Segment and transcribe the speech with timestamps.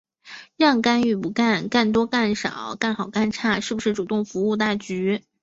[0.57, 5.21] 让干与不干、干多干少、干好干差、是不是主动服务大局、